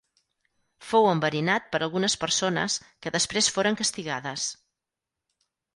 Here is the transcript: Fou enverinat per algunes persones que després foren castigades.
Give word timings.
Fou 0.91 1.09
enverinat 1.09 1.67
per 1.75 1.81
algunes 1.89 2.17
persones 2.25 2.79
que 3.05 3.15
després 3.19 3.53
foren 3.59 3.79
castigades. 3.83 4.49